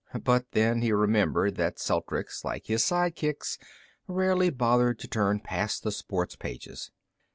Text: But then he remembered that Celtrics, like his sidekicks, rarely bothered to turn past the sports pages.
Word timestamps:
But 0.23 0.53
then 0.53 0.81
he 0.81 0.91
remembered 0.91 1.57
that 1.57 1.77
Celtrics, 1.77 2.43
like 2.43 2.65
his 2.65 2.83
sidekicks, 2.83 3.59
rarely 4.07 4.49
bothered 4.49 4.97
to 4.97 5.07
turn 5.07 5.39
past 5.41 5.83
the 5.83 5.91
sports 5.91 6.35
pages. 6.35 6.89